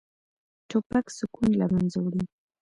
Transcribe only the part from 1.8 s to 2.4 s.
وړي.